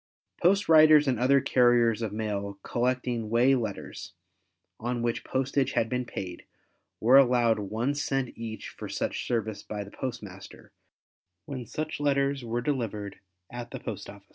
Post 0.41 0.67
riders 0.67 1.07
and 1.07 1.19
other 1.19 1.39
carriers 1.41 2.01
of 2.01 2.11
mail 2.11 2.57
collecting 2.63 3.29
way 3.29 3.53
letters 3.53 4.13
on 4.79 5.03
which 5.03 5.23
postage 5.23 5.73
had 5.73 5.89
been 5.89 6.05
paid, 6.07 6.43
were 6.99 7.19
allowed 7.19 7.59
1 7.59 7.93
cent 7.93 8.35
each 8.35 8.69
for 8.69 8.89
such 8.89 9.27
service 9.27 9.61
by 9.61 9.83
the 9.83 9.91
postmaster 9.91 10.71
when 11.45 11.67
such 11.67 11.99
letters 11.99 12.43
were 12.43 12.61
delivered 12.61 13.19
at 13.51 13.69
the 13.69 13.79
post 13.79 14.09
office. 14.09 14.27